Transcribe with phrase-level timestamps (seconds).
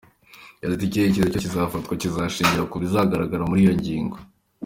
[0.61, 4.17] Yagize ati “Icyemezo cyose kizafatwa kizashingira ku bizagaragara muri iyo nyigo.